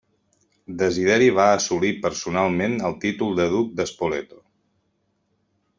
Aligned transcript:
Desideri 0.77 1.27
va 1.39 1.45
assolir 1.57 1.91
personalment 2.07 2.75
el 2.89 2.99
títol 3.05 3.39
de 3.43 3.47
duc 3.55 3.73
de 3.83 3.87
Spoleto. 3.95 4.45